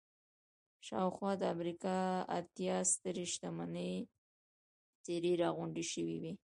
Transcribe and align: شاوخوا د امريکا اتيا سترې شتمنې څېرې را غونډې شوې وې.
شاوخوا 0.87 1.31
د 1.41 1.43
امريکا 1.55 1.97
اتيا 2.39 2.77
سترې 2.93 3.25
شتمنې 3.33 3.91
څېرې 5.03 5.33
را 5.41 5.49
غونډې 5.57 5.83
شوې 5.91 6.17
وې. 6.21 6.33